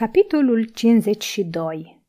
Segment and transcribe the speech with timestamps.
[0.00, 2.02] Capitolul 52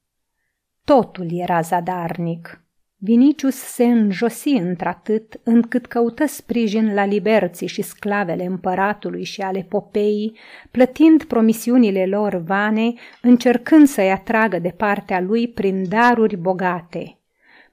[0.85, 2.63] Totul era zadarnic.
[2.97, 10.37] Vinicius se înjosi într-atât încât căută sprijin la liberții și sclavele împăratului și ale popeii,
[10.71, 17.15] plătind promisiunile lor vane, încercând să-i atragă de partea lui prin daruri bogate–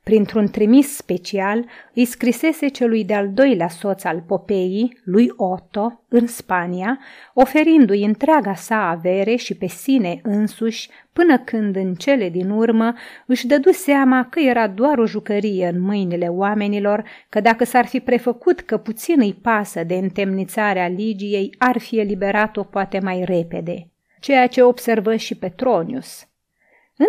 [0.09, 1.65] printr-un trimis special,
[1.95, 6.99] îi scrisese celui de-al doilea soț al Popeii, lui Otto, în Spania,
[7.35, 12.95] oferindu-i întreaga sa avere și pe sine însuși, până când în cele din urmă
[13.27, 18.01] își dădu seama că era doar o jucărie în mâinile oamenilor, că dacă s-ar fi
[18.01, 23.91] prefăcut că puțin îi pasă de întemnițarea Ligiei, ar fi eliberat-o poate mai repede.
[24.21, 26.23] Ceea ce observă și Petronius–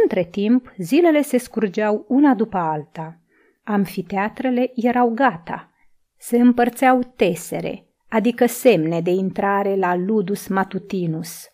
[0.04, 3.20] între timp, zilele se scurgeau una după alta.
[3.64, 5.74] Amfiteatrele erau gata.
[6.18, 11.48] Se împărțeau tesere, adică semne de intrare la ludus matutinus.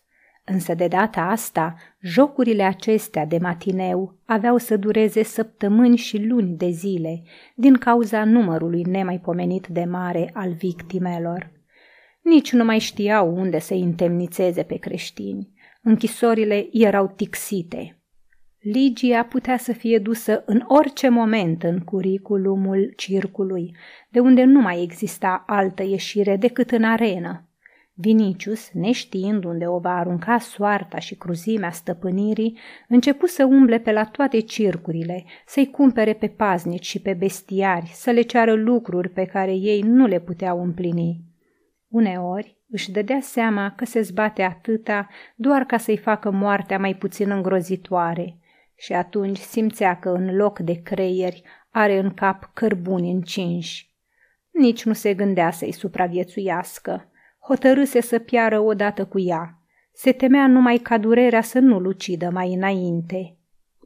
[0.44, 6.70] Însă de data asta, jocurile acestea de matineu aveau să dureze săptămâni și luni de
[6.70, 7.22] zile,
[7.54, 11.50] din cauza numărului nemaipomenit de mare al victimelor.
[12.22, 15.48] Nici nu mai știau unde să întemnițeze pe creștini.
[15.82, 17.95] Închisorile erau tixite,
[18.72, 23.76] Ligia putea să fie dusă în orice moment în curiculumul circului,
[24.08, 27.48] de unde nu mai exista altă ieșire decât în arenă.
[27.94, 34.04] Vinicius, neștiind unde o va arunca soarta și cruzimea stăpânirii, începu să umble pe la
[34.04, 39.54] toate circurile, să-i cumpere pe paznici și pe bestiari, să le ceară lucruri pe care
[39.54, 41.20] ei nu le puteau împlini.
[41.88, 47.30] Uneori își dădea seama că se zbate atâta doar ca să-i facă moartea mai puțin
[47.30, 48.36] îngrozitoare–
[48.76, 53.94] și atunci simțea că în loc de creieri are în cap cărbuni încinși.
[54.50, 57.10] Nici nu se gândea să-i supraviețuiască.
[57.38, 59.60] Hotărâse să piară odată cu ea.
[59.92, 63.36] Se temea numai ca durerea să nu-l ucidă mai înainte.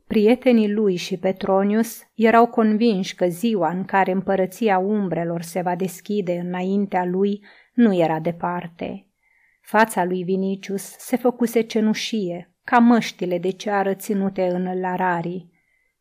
[0.07, 6.33] Prietenii lui și Petronius erau convinși că ziua în care împărăția umbrelor se va deschide
[6.33, 9.07] înaintea lui nu era departe.
[9.61, 15.53] Fața lui Vinicius se făcuse cenușie, ca măștile de ceară ținute în lararii.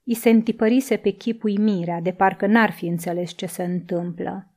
[0.04, 4.54] I se întipărise pe chip uimirea, de parcă n-ar fi înțeles ce se întâmplă.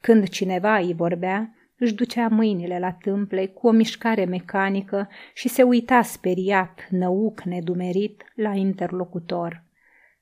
[0.00, 5.62] Când cineva îi vorbea, își ducea mâinile la tâmple cu o mișcare mecanică și se
[5.62, 9.64] uita speriat, năuc, nedumerit, la interlocutor.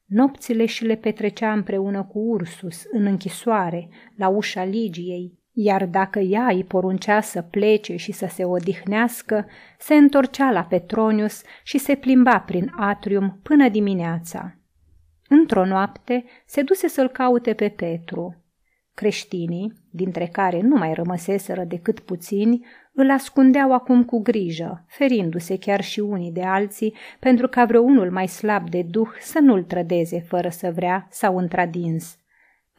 [0.05, 6.47] Nopțile și le petrecea împreună cu Ursus, în închisoare, la ușa Ligiei, iar dacă ea
[6.47, 9.47] îi poruncea să plece și să se odihnească,
[9.79, 14.57] se întorcea la Petronius și se plimba prin atrium până dimineața.
[15.29, 18.45] Într-o noapte se duse să-l caute pe Petru.
[18.95, 25.81] Creștinii, dintre care nu mai rămăseseră decât puțini, îl ascundeau acum cu grijă, ferindu-se chiar
[25.83, 30.49] și unii de alții, pentru ca vreunul mai slab de duh să nu-l trădeze fără
[30.49, 32.19] să vrea sau întradins.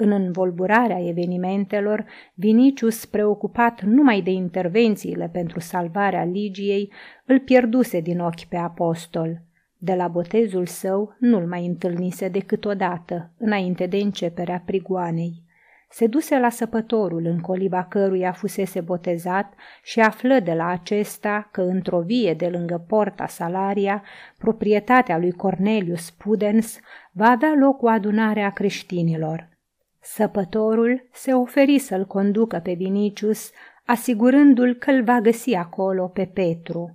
[0.01, 6.91] În învolburarea evenimentelor, Vinicius, preocupat numai de intervențiile pentru salvarea Ligiei,
[7.25, 9.41] îl pierduse din ochi pe apostol.
[9.77, 15.43] De la botezul său nu-l mai întâlnise decât odată, înainte de începerea prigoanei.
[15.89, 21.61] Se duse la săpătorul în coliba căruia fusese botezat și află de la acesta că
[21.61, 24.03] într-o vie de lângă porta Salaria,
[24.37, 26.79] proprietatea lui Cornelius Pudens,
[27.11, 29.58] va avea loc o adunare a creștinilor.
[30.01, 33.51] Săpătorul se oferi să-l conducă pe Vinicius,
[33.85, 36.93] asigurându-l că îl va găsi acolo pe Petru.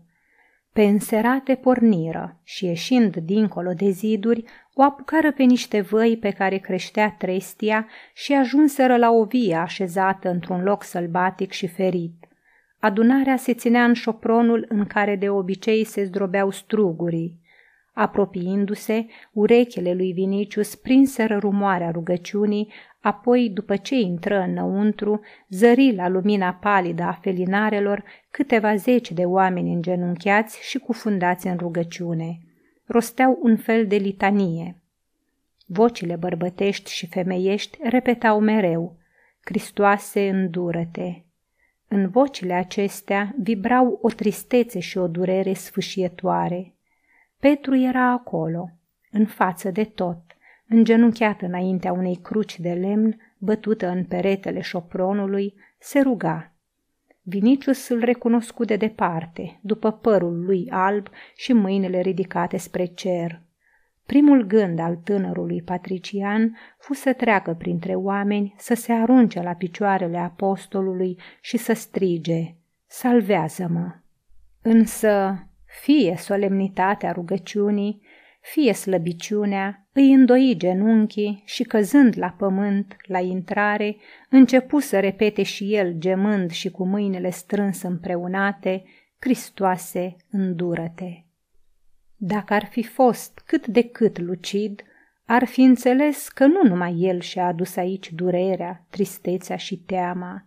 [0.73, 6.59] Pe înserate porniră și ieșind dincolo de ziduri, o apucară pe niște văi pe care
[6.59, 12.29] creștea trestia și ajunseră la o vie așezată într-un loc sălbatic și ferit.
[12.79, 17.41] Adunarea se ținea în șopronul în care de obicei se zdrobeau strugurii.
[17.95, 26.53] Apropiindu-se, urechile lui Vinicius prinseră rumoarea rugăciunii, apoi, după ce intră înăuntru, zări la lumina
[26.53, 32.41] palidă a felinarelor câteva zeci de oameni îngenunchiați și cufundați în rugăciune.
[32.87, 34.77] Rosteau un fel de litanie.
[35.67, 38.97] Vocile bărbătești și femeiești repetau mereu,
[39.41, 41.23] Cristoase, îndură-te!
[41.89, 46.69] În vocile acestea vibrau o tristețe și o durere sfâșietoare–
[47.51, 48.71] Petru era acolo,
[49.11, 50.19] în față de tot,
[50.69, 56.53] îngenunchiat înaintea unei cruci de lemn bătută în peretele șopronului, se ruga.
[57.23, 63.41] Vinicius îl recunoscu de departe, după părul lui alb și mâinile ridicate spre cer.
[64.07, 70.19] Primul gând al tânărului patrician fu să treacă printre oameni, să se arunce la picioarele
[70.19, 72.55] apostolului și să strige,
[72.87, 73.95] Salvează-mă!
[74.63, 75.39] Însă
[75.81, 78.01] Fie solemnitatea rugăciunii,
[78.41, 83.97] fie slăbiciunea, îi îndoi genunchii și căzând la pământ, la intrare,
[84.31, 88.85] începu să repete și el, gemând și cu mâinile strâns împreunate,
[89.19, 91.23] Cristoase, îndură-te.
[92.17, 94.83] Dacă ar fi fost cât de cât lucid,
[95.27, 100.47] ar fi înțeles că nu numai el și-a adus aici durerea, tristețea și teama.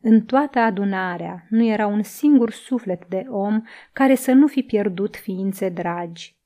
[0.00, 3.62] În toată adunarea nu era un singur suflet de om
[3.92, 6.36] care să nu fi pierdut ființe dragi.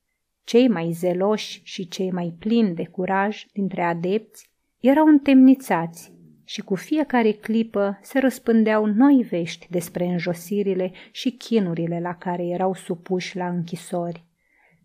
[0.45, 4.51] Cei mai zeloși și cei mai plini de curaj dintre adepți
[4.81, 6.13] erau întemnițați
[6.45, 12.75] și cu fiecare clipă se răspândeau noi vești despre înjosirile și chinurile la care erau
[12.75, 14.25] supuși la închisori.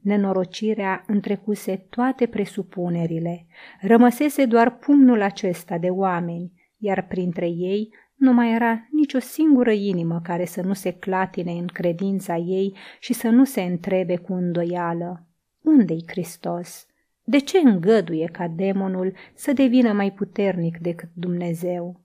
[0.01, 3.45] Nenorocirea întrecuse toate presupunerile,
[3.81, 10.19] rămăsese doar pumnul acesta de oameni, iar printre ei nu mai era nicio singură inimă
[10.23, 15.25] care să nu se clatine în credința ei și să nu se întrebe cu îndoială.
[15.61, 16.87] Unde-i Hristos?
[17.23, 21.99] De ce îngăduie ca demonul să devină mai puternic decât Dumnezeu?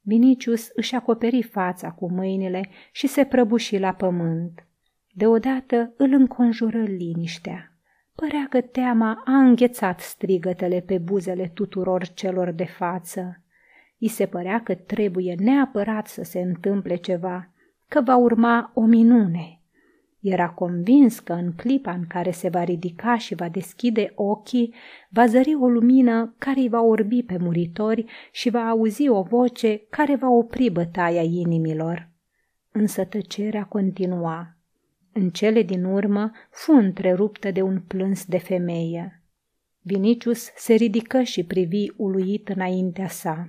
[0.00, 4.66] Vinicius își acoperi fața cu mâinile și se prăbuși la pământ.
[5.14, 7.76] Deodată îl înconjură liniștea.
[8.14, 13.41] Părea că teama a înghețat strigătele pe buzele tuturor celor de față.
[14.02, 17.50] I se părea că trebuie neapărat să se întâmple ceva,
[17.88, 19.60] că va urma o minune.
[20.20, 24.74] Era convins că în clipa în care se va ridica și va deschide ochii,
[25.08, 29.82] va zări o lumină care îi va orbi pe muritori și va auzi o voce
[29.90, 32.08] care va opri bătaia inimilor.
[32.72, 34.56] Însă tăcerea continua.
[35.12, 39.22] În cele din urmă fu întreruptă de un plâns de femeie.
[39.80, 43.48] Vinicius se ridică și privi uluit înaintea sa.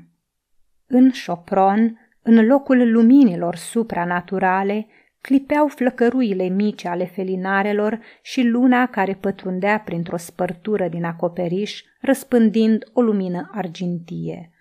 [0.87, 4.87] În șopron, în locul luminilor supranaturale,
[5.21, 13.01] clipeau flăcăruile mici ale felinarelor și luna care pătrundea printr-o spărtură din acoperiș, răspândind o
[13.01, 14.51] lumină argintie.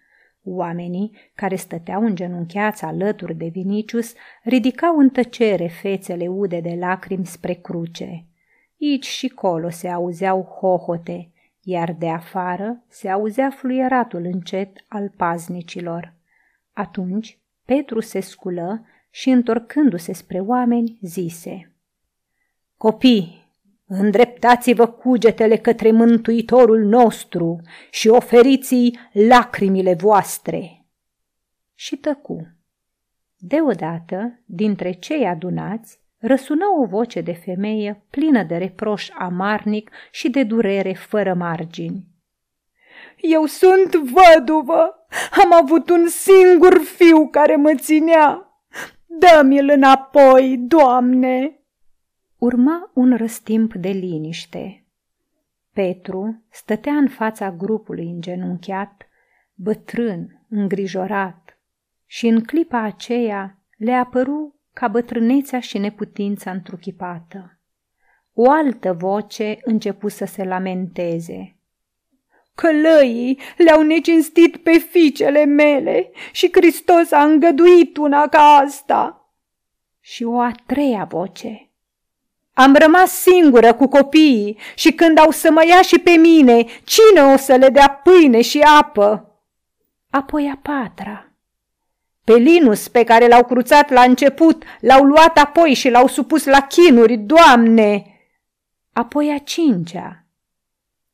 [0.45, 7.53] Oamenii, care stăteau îngenuncheați alături de Vinicius, ridicau în tăcere fețele ude de lacrimi spre
[7.53, 8.27] cruce.
[8.81, 11.31] Aici și colo se auzeau hohote,
[11.63, 16.15] iar de afară se auzea fluieratul încet al paznicilor.
[16.73, 21.73] Atunci Petru se sculă și, întorcându-se spre oameni, zise
[22.77, 23.41] Copii,
[23.87, 27.61] Îndreptați-vă cugetele către Mântuitorul nostru
[27.91, 30.87] și oferiți-i lacrimile voastre.
[31.75, 32.47] Și tăcu.
[33.37, 40.43] Deodată, dintre cei adunați, răsună o voce de femeie plină de reproș amarnic și de
[40.43, 42.05] durere fără margini.
[43.17, 45.07] Eu sunt văduvă,
[45.43, 48.47] am avut un singur fiu care mă ținea.
[49.07, 51.57] Dă-mi-l înapoi, Doamne!
[52.39, 54.87] Urma un răstimp de liniște.
[55.73, 59.09] Petru stătea în fața grupului îngenunchiat,
[59.55, 61.59] bătrân, îngrijorat,
[62.07, 67.59] și în clipa aceea le apăru ca bătrânețea și neputința întruchipată.
[68.35, 71.57] O altă voce începu să se lamenteze.
[72.55, 79.31] Călăii le-au necinstit pe fiicele mele și Hristos a îngăduit una ca asta.
[80.01, 81.71] Și o a treia voce.
[82.55, 87.33] Am rămas singură cu copiii și când au să mă ia și pe mine, cine
[87.35, 89.37] o să le dea pâine și apă?
[90.11, 91.32] Apoi a patra.
[92.25, 96.61] Pe Linus, pe care l-au cruțat la început, l-au luat apoi și l-au supus la
[96.61, 98.07] chinuri, Doamne!
[98.93, 100.25] Apoi a cincea.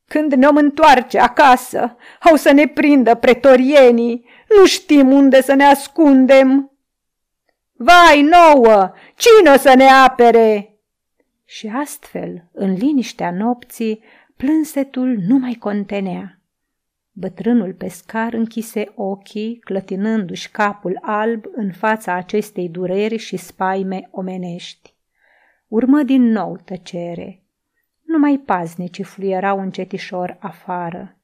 [0.07, 4.25] Când ne-om întoarce acasă, au să ne prindă pretorienii,
[4.59, 6.73] nu știm unde să ne ascundem.
[7.73, 10.79] Vai nouă, cine o să ne apere?
[11.45, 14.03] Și astfel, în liniștea nopții,
[14.37, 16.38] plânsetul nu mai contenea.
[17.21, 24.95] Bătrânul pescar închise ochii, clătinându-și capul alb în fața acestei dureri și spaime omenești.
[25.69, 27.43] Urmă din nou tăcere.
[28.05, 31.17] Numai paznicii fluierau încetișor afară.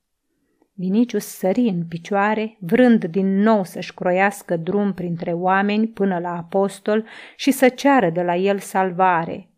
[0.73, 7.05] Vinicius sări în picioare, vrând din nou să-și croiască drum printre oameni până la apostol
[7.37, 9.49] și să ceară de la el salvare–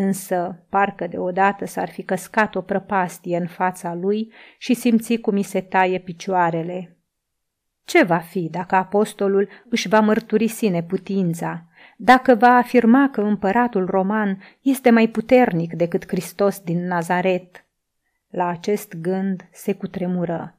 [0.00, 5.42] Însă, parcă deodată s-ar fi căscat o prăpastie în fața lui și simți cum i
[5.42, 6.96] se taie picioarele.
[7.84, 11.64] Ce va fi dacă apostolul își va mărturisi neputința,
[11.96, 17.64] dacă va afirma că împăratul roman este mai puternic decât Hristos din Nazaret?
[18.30, 20.58] La acest gând se cutremură.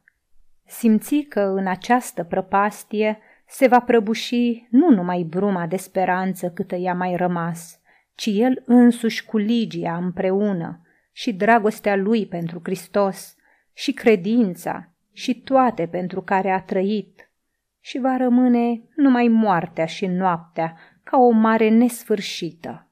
[0.66, 6.94] Simți că în această prăpastie se va prăbuși nu numai bruma de speranță câtă i-a
[6.94, 7.79] mai rămas,
[8.20, 10.80] ci el însuși cu Ligia împreună
[11.12, 13.36] și dragostea lui pentru Hristos
[13.72, 17.30] și credința și toate pentru care a trăit
[17.78, 22.90] și va rămâne numai moartea și noaptea ca o mare nesfârșită.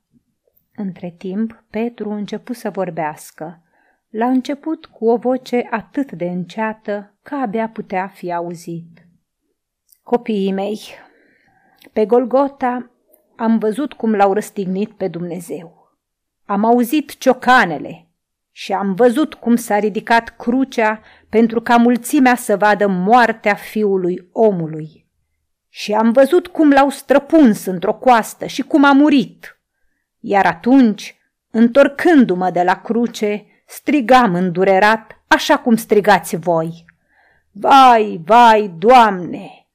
[0.74, 3.62] Între timp, Petru început să vorbească,
[4.08, 9.06] la început cu o voce atât de înceată că abia putea fi auzit.
[10.02, 10.80] Copiii mei,
[11.92, 12.90] pe Golgota
[13.40, 15.96] am văzut cum l-au răstignit pe Dumnezeu.
[16.46, 18.06] Am auzit ciocanele
[18.52, 25.06] și am văzut cum s-a ridicat crucea pentru ca mulțimea să vadă moartea fiului omului.
[25.68, 29.60] Și am văzut cum l-au străpuns într-o coastă și cum a murit.
[30.20, 31.16] Iar atunci,
[31.50, 36.84] întorcându-mă de la cruce, strigam îndurerat, așa cum strigați voi.
[37.50, 39.66] Vai, vai, Doamne,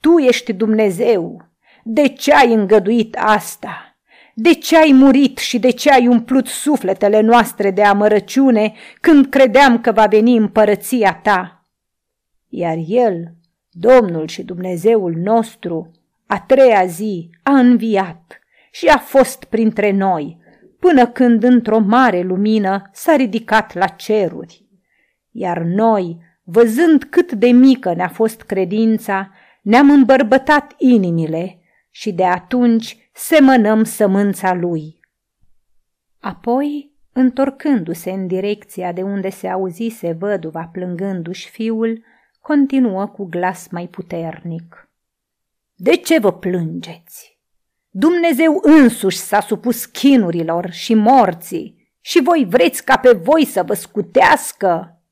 [0.00, 1.47] Tu ești Dumnezeu,
[1.90, 3.96] de ce ai îngăduit asta?
[4.34, 9.80] De ce ai murit și de ce ai umplut sufletele noastre de amărăciune când credeam
[9.80, 11.64] că va veni împărăția ta?
[12.48, 13.32] Iar el,
[13.70, 15.90] Domnul și Dumnezeul nostru,
[16.26, 18.38] a treia zi a înviat
[18.70, 20.38] și a fost printre noi,
[20.78, 24.64] până când într-o mare lumină s-a ridicat la ceruri.
[25.30, 29.30] Iar noi, văzând cât de mică ne-a fost credința,
[29.62, 31.58] ne-am îmbărbătat inimile
[31.90, 35.00] și de atunci semănăm sămânța lui.
[36.20, 42.04] Apoi, întorcându-se în direcția de unde se auzise văduva plângându-și fiul,
[42.40, 44.90] continuă cu glas mai puternic.
[45.74, 47.38] De ce vă plângeți?
[47.90, 53.74] Dumnezeu însuși s-a supus chinurilor și morții și voi vreți ca pe voi să vă
[53.74, 55.02] scutească?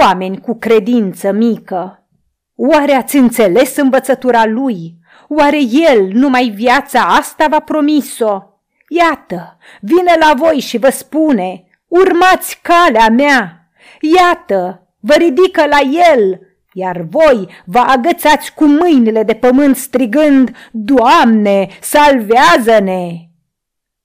[0.00, 2.08] Oameni cu credință mică,
[2.54, 4.98] oare ați înțeles învățătura lui?
[5.28, 8.42] Oare el numai viața asta v-a promis-o?
[8.88, 13.70] Iată, vine la voi și vă spune, urmați calea mea.
[14.00, 15.78] Iată, vă ridică la
[16.14, 16.40] el,
[16.72, 23.10] iar voi vă agățați cu mâinile de pământ strigând, Doamne, salvează-ne!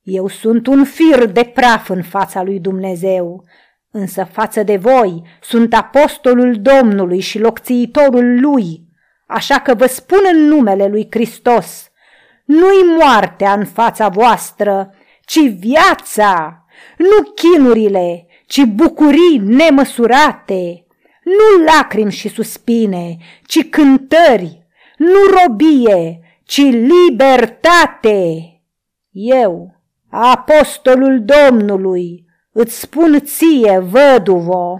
[0.01, 3.44] Eu sunt un fir de praf în fața lui Dumnezeu,
[3.92, 8.90] însă față de voi sunt apostolul Domnului și locțiitorul lui,
[9.31, 11.91] așa că vă spun în numele lui Hristos,
[12.45, 14.93] nu-i moartea în fața voastră,
[15.25, 16.65] ci viața,
[16.97, 20.85] nu chinurile, ci bucurii nemăsurate,
[21.23, 28.45] nu lacrimi și suspine, ci cântări, nu robie, ci libertate.
[29.11, 34.77] Eu, apostolul Domnului, îți spun ție, văduvo,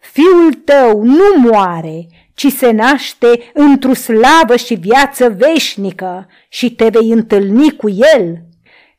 [0.00, 2.06] fiul tău nu moare,
[2.40, 8.42] ci se naște într-o slavă și viață veșnică și te vei întâlni cu el.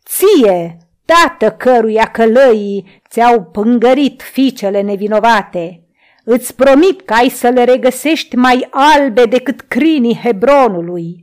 [0.05, 5.83] Ție, tată căruia călăii ți-au pângărit fiicele nevinovate,
[6.23, 11.20] îți promit că ai să le regăsești mai albe decât crinii Hebronului.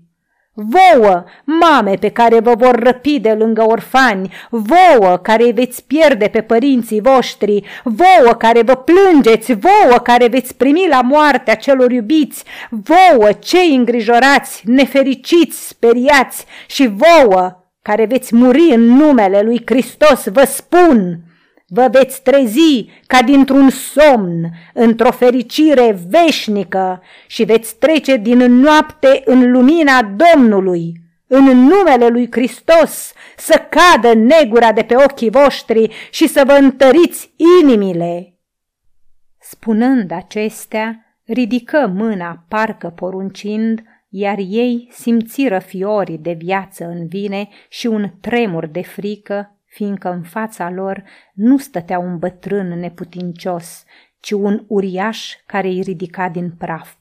[0.61, 6.29] Vouă, mame pe care vă vor răpi de lângă orfani, vouă care îi veți pierde
[6.29, 12.45] pe părinții voștri, vouă care vă plângeți, vouă care veți primi la moartea celor iubiți,
[12.71, 20.45] vouă cei îngrijorați, nefericiți, speriați și vouă care veți muri în numele lui Hristos, vă
[20.45, 21.19] spun,
[21.71, 29.51] Vă veți trezi ca dintr-un somn, într-o fericire veșnică și veți trece din noapte în
[29.51, 30.93] lumina Domnului.
[31.27, 37.35] În numele lui Hristos să cadă negura de pe ochii voștri și să vă întăriți
[37.61, 38.39] inimile.
[39.41, 47.87] Spunând acestea, ridică mâna parcă poruncind, iar ei simțiră fiorii de viață în vine și
[47.87, 53.85] un tremur de frică fiindcă în fața lor nu stătea un bătrân neputincios,
[54.21, 56.97] ci un uriaș care îi ridica din praf.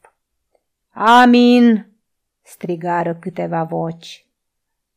[0.89, 1.91] Amin!
[2.41, 4.27] strigară câteva voci.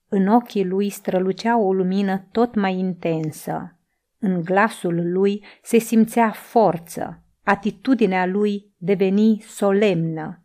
[0.09, 3.79] În ochii lui strălucea o lumină tot mai intensă.
[4.19, 10.45] În glasul lui se simțea forță, atitudinea lui deveni solemnă.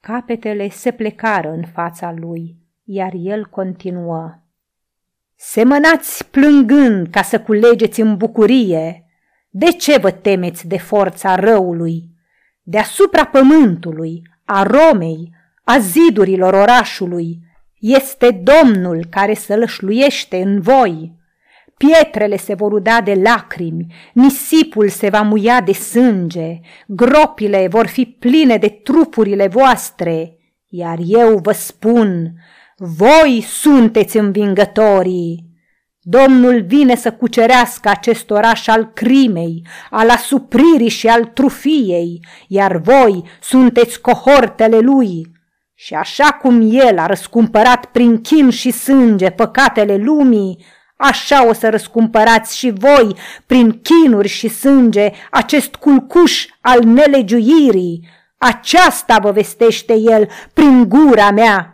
[0.00, 4.41] Capetele se plecară în fața lui, iar el continuă.
[5.44, 9.04] Semănați plângând ca să culegeți în bucurie.
[9.50, 12.10] De ce vă temeți de forța răului?
[12.62, 15.30] Deasupra pământului, a Romei,
[15.64, 17.38] a zidurilor orașului,
[17.78, 21.12] este Domnul care sălășluiește în voi.
[21.76, 28.04] Pietrele se vor uda de lacrimi, nisipul se va muia de sânge, gropile vor fi
[28.04, 30.36] pline de trupurile voastre,
[30.68, 32.32] iar eu vă spun,
[32.84, 35.50] voi sunteți învingătorii!
[36.00, 43.22] Domnul vine să cucerească acest oraș al crimei, al asupririi și al trufiei, iar voi
[43.40, 45.26] sunteți cohortele lui.
[45.74, 50.64] Și așa cum el a răscumpărat prin chin și sânge păcatele lumii,
[50.96, 58.08] așa o să răscumpărați și voi prin chinuri și sânge acest culcuș al nelegiuirii.
[58.38, 61.71] Aceasta vă vestește el prin gura mea.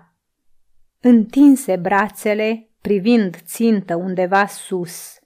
[1.00, 5.18] Întinse brațele, privind țintă undeva sus.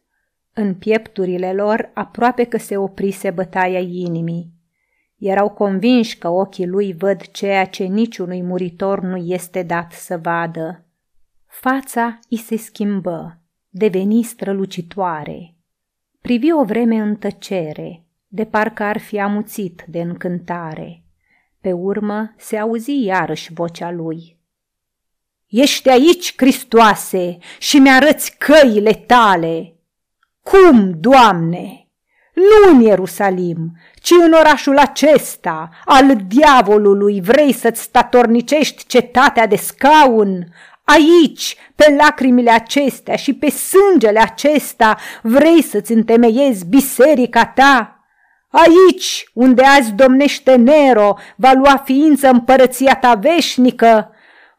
[0.53, 4.53] În piepturile lor aproape că se oprise bătaia inimii.
[5.19, 10.87] Erau convinși că ochii lui văd ceea ce niciunui muritor nu este dat să vadă.
[11.47, 15.57] Fața îi se schimbă, deveni strălucitoare.
[16.21, 21.05] Privi o vreme în tăcere, de parcă ar fi amuțit de încântare.
[21.61, 24.32] Pe urmă se auzi iarăși vocea lui.
[25.53, 29.75] Ești aici, Cristoase, și mi-arăți căile tale.
[30.43, 31.89] Cum, Doamne?
[32.35, 40.47] Nu în Ierusalim, ci în orașul acesta, al diavolului, vrei să-ți statornicești cetatea de scaun?
[40.85, 47.97] Aici, pe lacrimile acestea și pe sângele acesta, vrei să-ți întemeiezi biserica ta?
[48.49, 54.12] Aici, unde azi domnește Nero, va lua ființă împărăția ta veșnică,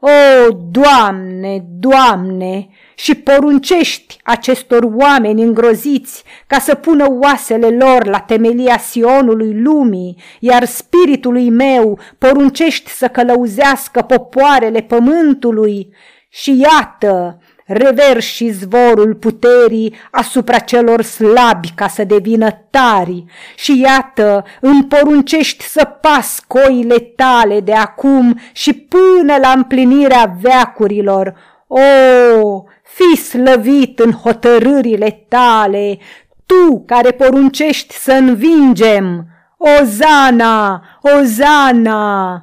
[0.03, 8.77] o, Doamne, Doamne, și poruncești acestor oameni îngroziți ca să pună oasele lor la temelia
[8.77, 15.93] Sionului lumii, iar spiritului meu poruncești să călăuzească popoarele pământului.
[16.29, 17.39] Și iată,
[17.73, 23.25] reverși zvorul puterii asupra celor slabi ca să devină tari
[23.55, 31.35] și iată, îmi poruncești să pas coile tale de acum și până la împlinirea veacurilor.
[31.67, 35.97] O, fi slăvit în hotărârile tale,
[36.45, 39.27] tu care poruncești să învingem!
[39.57, 40.83] Ozana!
[41.01, 42.41] Ozana!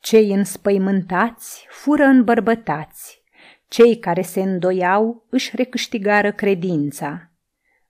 [0.00, 3.19] Cei înspăimântați fură îmbărbătați
[3.70, 7.30] cei care se îndoiau își recâștigară credința.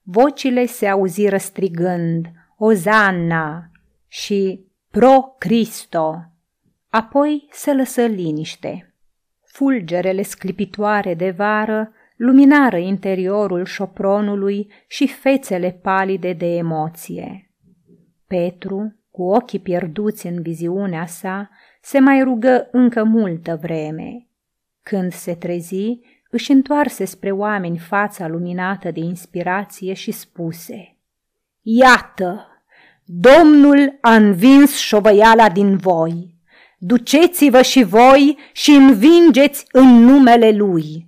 [0.01, 3.71] Vocile se auziră strigând, Ozanna
[4.07, 6.15] și Pro Cristo.
[6.89, 8.95] Apoi se lăsă liniște.
[9.45, 17.51] Fulgerele sclipitoare de vară luminară interiorul șopronului și fețele palide de emoție.
[18.27, 21.49] Petru, cu ochii pierduți în viziunea sa,
[21.81, 24.25] se mai rugă încă multă vreme–
[24.83, 30.95] când se trezi, își întoarse spre oameni fața luminată de inspirație și spuse
[31.61, 32.45] Iată,
[33.05, 36.35] Domnul a învins șovăiala din voi.
[36.77, 41.07] Duceți-vă și voi și învingeți în numele Lui.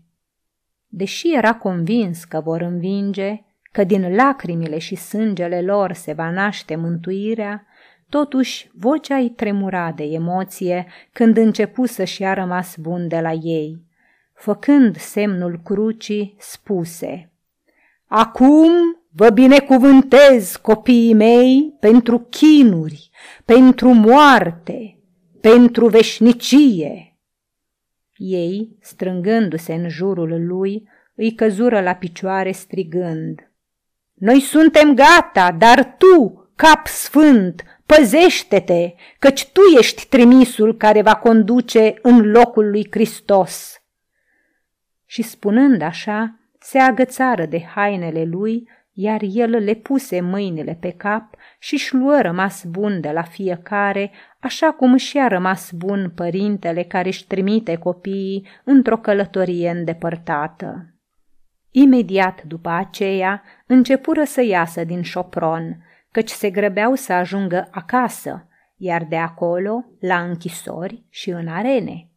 [0.88, 6.76] Deși era convins că vor învinge, că din lacrimile și sângele lor se va naște
[6.76, 7.66] mântuirea,
[8.14, 13.86] Totuși, vocea îi tremura de emoție când începu să-și ia rămas bun de la ei.
[14.34, 17.32] Făcând semnul crucii, spuse
[18.08, 18.72] Acum
[19.12, 23.10] vă binecuvântez, copiii mei, pentru chinuri,
[23.46, 25.00] pentru moarte,
[25.42, 27.18] pentru veșnicie.
[28.16, 33.52] Ei, strângându-se în jurul lui, îi căzură la picioare strigând
[34.14, 41.94] Noi suntem gata, dar tu, cap sfânt, Păzește-te, căci tu ești trimisul care va conduce
[42.02, 43.82] în locul lui Hristos.
[45.06, 51.36] Și spunând așa, se agățară de hainele lui, iar el le puse mâinile pe cap
[51.60, 56.84] și își luă rămas bun de la fiecare, așa cum și a rămas bun părintele
[56.84, 60.94] care își trimite copiii într-o călătorie îndepărtată.
[61.72, 65.78] Imediat după aceea începură să iasă din șopron,
[66.14, 68.48] căci se grăbeau să ajungă acasă,
[68.78, 72.08] iar de acolo la închisori și în arene.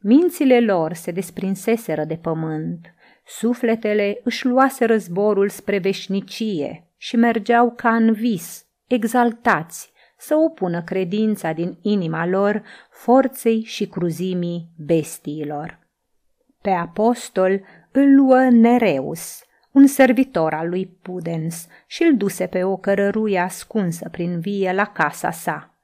[0.00, 2.94] Mințile lor se desprinseseră de pământ,
[3.26, 11.52] sufletele își luaseră zborul spre veșnicie și mergeau ca în vis, exaltați, să opună credința
[11.52, 15.78] din inima lor forței și cruzimii bestiilor.
[16.60, 17.60] Pe apostol
[17.92, 24.08] îl luă Nereus, un servitor al lui Pudens și îl duse pe o cărăruie ascunsă
[24.08, 25.76] prin vie la casa sa.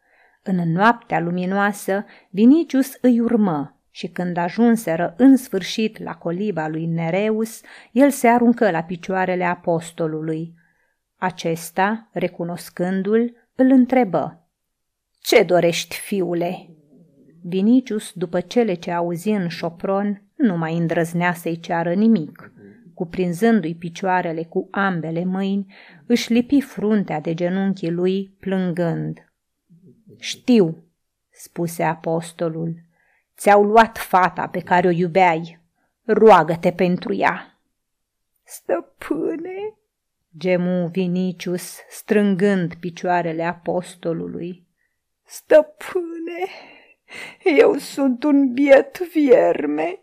[0.42, 7.60] În noaptea luminoasă, Vinicius îi urmă și când ajunseră în sfârșit la coliba lui Nereus,
[7.92, 10.54] el se aruncă la picioarele apostolului.
[11.16, 14.48] Acesta, recunoscându-l, îl întrebă.
[15.18, 16.68] Ce dorești, fiule?"
[17.42, 22.52] Vinicius, după cele ce auzi în șopron, nu mai îndrăznea să-i ceară nimic–
[22.98, 25.74] cuprinzându-i picioarele cu ambele mâini,
[26.06, 29.32] își lipi fruntea de genunchii lui, plângând.
[30.18, 30.84] Știu,
[31.30, 32.74] spuse apostolul,
[33.36, 35.60] ți-au luat fata pe care o iubeai,
[36.04, 37.60] roagă-te pentru ea.
[38.44, 39.78] Stăpâne,
[40.36, 44.66] gemu Vinicius, strângând picioarele apostolului.
[45.24, 46.46] Stăpâne,
[47.58, 50.00] eu sunt un biet vierme,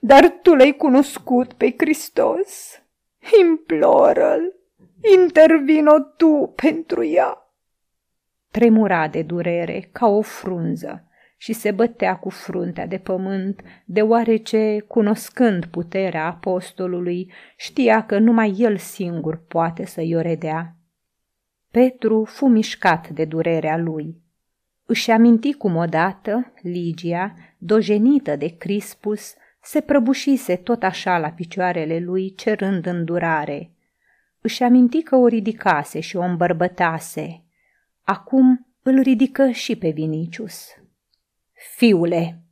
[0.00, 2.82] dar tu l-ai cunoscut pe Hristos.
[3.40, 4.54] Imploră-l,
[5.18, 7.50] intervino tu pentru ea.
[8.50, 15.64] Tremura de durere ca o frunză și se bătea cu fruntea de pământ, deoarece, cunoscând
[15.64, 20.74] puterea apostolului, știa că numai el singur poate să-i o redea.
[21.70, 24.24] Petru fu mișcat de durerea lui.
[24.86, 29.34] Își aminti cum odată Ligia, dojenită de Crispus,
[29.66, 33.70] se prăbușise tot așa la picioarele lui, cerând îndurare.
[34.40, 37.44] Își aminti că o ridicase și o îmbărbătase.
[38.02, 40.66] Acum îl ridică și pe Vinicius.
[41.76, 42.42] Fiule,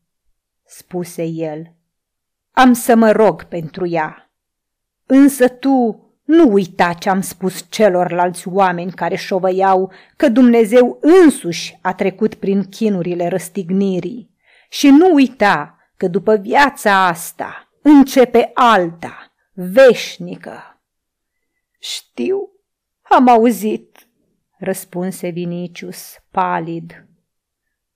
[0.64, 1.72] spuse el,
[2.50, 4.31] am să mă rog pentru ea.
[5.07, 11.94] Însă tu nu uita ce am spus celorlalți oameni care șovăiau că Dumnezeu însuși a
[11.94, 14.31] trecut prin chinurile răstignirii
[14.68, 20.81] și nu uita că după viața asta începe alta, veșnică.
[21.79, 22.51] Știu,
[23.03, 24.09] am auzit,
[24.59, 27.07] răspunse Vinicius, palid.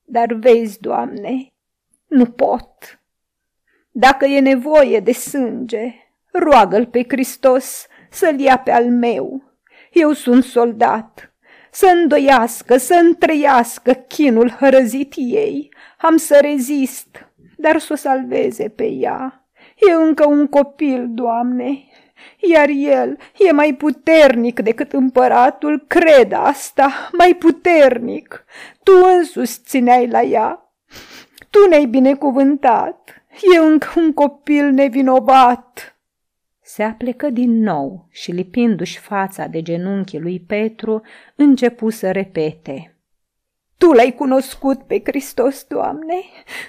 [0.04, 1.52] Dar vezi, Doamne,
[2.06, 3.02] nu pot.
[3.90, 5.94] Dacă e nevoie de sânge,
[6.32, 9.42] roagă-L pe Hristos să-L ia pe al meu.
[9.92, 11.34] Eu sunt soldat,
[11.70, 15.74] să îndoiască, să întreiască chinul hărăzit ei.
[15.98, 17.27] Am să rezist,
[17.60, 19.48] dar să o salveze pe ea.
[19.88, 21.84] E încă un copil, Doamne,
[22.52, 28.44] iar el e mai puternic decât împăratul, cred asta, mai puternic.
[28.82, 30.72] Tu însuți țineai la ea.
[31.50, 33.22] Tu ne-ai binecuvântat.
[33.54, 35.96] E încă un copil nevinovat.
[36.62, 41.02] Se aplecă din nou și, lipindu-și fața de genunchii lui Petru,
[41.34, 42.97] începu să repete.
[43.78, 46.20] Tu l-ai cunoscut pe Hristos, Doamne,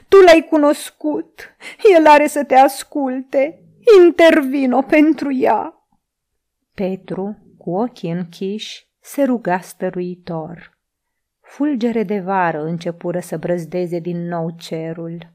[0.07, 1.55] Tu l-ai cunoscut,
[1.95, 3.61] El are să te asculte,
[4.03, 5.73] intervino pentru ea.
[6.73, 10.77] Petru, cu ochii închiși, se ruga stăruitor.
[11.41, 15.33] Fulgere de vară începură să brăzdeze din nou cerul.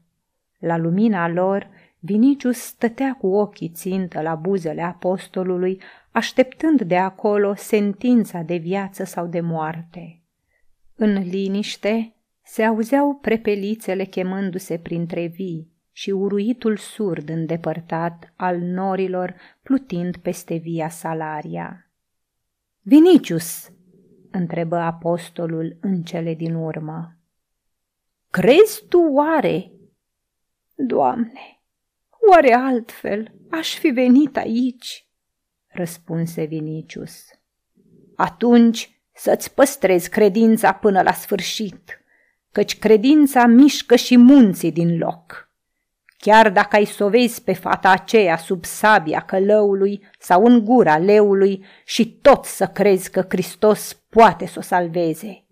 [0.59, 8.39] La lumina lor, Vinicius stătea cu ochii țintă la buzele apostolului, așteptând de acolo sentința
[8.39, 10.19] de viață sau de moarte.
[10.95, 20.17] În liniște se auzeau prepelițele chemându-se printre vii și uruitul surd îndepărtat al norilor plutind
[20.17, 21.89] peste via Salaria.
[22.81, 23.71] Vinicius,
[24.31, 27.17] întrebă apostolul în cele din urmă.
[28.29, 29.71] Crezi tu oare?
[30.75, 31.61] Doamne,
[32.29, 35.07] oare altfel aș fi venit aici?
[35.67, 37.25] răspunse Vinicius.
[38.15, 42.01] Atunci să-ți păstrezi credința până la sfârșit,
[42.51, 45.49] căci credința mișcă și munții din loc.
[46.17, 51.65] Chiar dacă ai să vezi pe fata aceea sub sabia călăului sau în gura leului
[51.85, 55.45] și tot să crezi că Hristos poate să o salveze,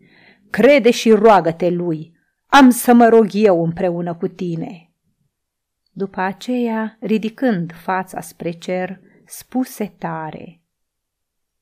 [0.50, 2.14] crede și roagă-te lui,
[2.46, 4.92] am să mă rog eu împreună cu tine.
[5.92, 10.58] După aceea, ridicând fața spre cer, spuse tare–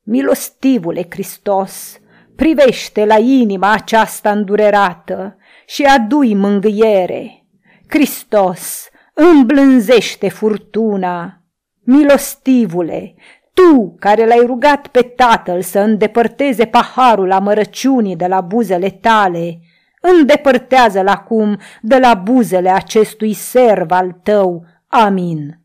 [0.03, 1.99] Milostivule Hristos,
[2.35, 7.45] privește la inima aceasta îndurerată și adu-i mângâiere.
[7.87, 11.41] Hristos, îmblânzește furtuna.
[11.83, 13.15] Milostivule,
[13.53, 19.59] tu care l-ai rugat pe tatăl să îndepărteze paharul amărăciunii de la buzele tale,
[20.01, 24.65] îndepărtează-l acum de la buzele acestui serv al tău.
[24.87, 25.59] Amin.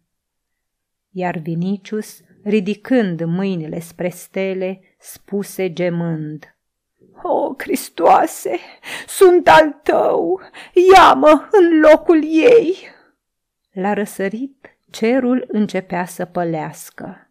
[1.11, 6.57] Iar Vinicius ridicând mâinile spre stele, spuse gemând.
[7.23, 8.59] O, Cristoase,
[9.07, 10.41] sunt al tău,
[10.95, 12.77] ia-mă în locul ei!
[13.73, 17.26] La răsărit, cerul începea să pălească.